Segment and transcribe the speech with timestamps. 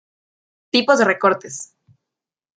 [0.71, 1.55] Tipos de recortes.